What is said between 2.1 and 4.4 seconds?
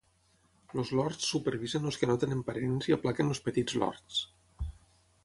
no tenen parents i aplaquen els petits Lords.